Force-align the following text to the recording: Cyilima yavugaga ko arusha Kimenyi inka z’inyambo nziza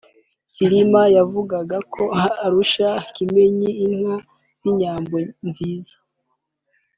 Cyilima 0.53 1.01
yavugaga 1.17 1.77
ko 1.93 2.03
arusha 2.45 2.87
Kimenyi 3.13 3.69
inka 3.85 4.15
z’inyambo 4.61 5.15
nziza 5.47 5.95